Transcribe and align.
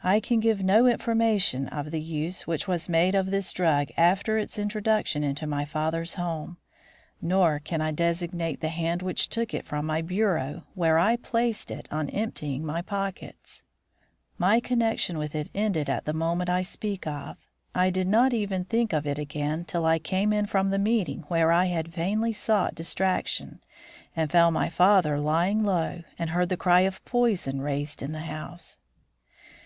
"I 0.00 0.20
can 0.20 0.38
give 0.38 0.62
no 0.62 0.86
information 0.86 1.66
of 1.66 1.90
the 1.90 2.00
use 2.00 2.46
which 2.46 2.68
was 2.68 2.88
made 2.88 3.16
of 3.16 3.32
this 3.32 3.52
drug 3.52 3.88
after 3.96 4.38
its 4.38 4.56
introduction 4.56 5.24
into 5.24 5.44
my 5.44 5.64
father's 5.64 6.14
home, 6.14 6.56
nor 7.20 7.58
can 7.58 7.80
I 7.80 7.90
designate 7.90 8.60
the 8.60 8.68
hand 8.68 9.02
which 9.02 9.28
took 9.28 9.52
it 9.52 9.66
from 9.66 9.84
my 9.86 10.00
bureau 10.02 10.62
where 10.74 11.00
I 11.00 11.16
placed 11.16 11.72
it 11.72 11.88
on 11.90 12.10
emptying 12.10 12.64
my 12.64 12.80
pockets. 12.80 13.64
My 14.38 14.60
connection 14.60 15.18
with 15.18 15.34
it 15.34 15.50
ended 15.52 15.90
at 15.90 16.04
the 16.04 16.14
moment 16.14 16.48
I 16.48 16.62
speak 16.62 17.04
of. 17.04 17.36
I 17.74 17.90
did 17.90 18.06
not 18.06 18.32
even 18.32 18.64
think 18.66 18.92
of 18.92 19.04
it 19.04 19.18
again 19.18 19.64
till 19.64 19.84
I 19.84 19.98
came 19.98 20.32
in 20.32 20.46
from 20.46 20.68
the 20.68 20.78
meeting 20.78 21.24
where 21.26 21.50
I 21.50 21.64
had 21.64 21.88
vainly 21.88 22.32
sought 22.32 22.76
distraction, 22.76 23.58
and 24.14 24.30
found 24.30 24.54
my 24.54 24.68
father 24.68 25.18
lying 25.18 25.64
low 25.64 26.02
and 26.20 26.30
heard 26.30 26.50
the 26.50 26.56
cry 26.56 26.82
of 26.82 27.04
poison 27.04 27.60
raised 27.60 28.00
in 28.00 28.12
the 28.12 28.20
house." 28.20 28.78